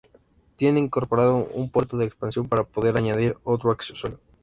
Tiene 0.55 0.79
incorporado 0.79 1.47
un 1.53 1.69
puerto 1.69 1.95
de 1.95 2.05
expansión 2.05 2.47
para 2.49 2.63
poder 2.63 2.97
añadir 2.97 3.37
otro 3.43 3.69
accesorio. 3.69 4.19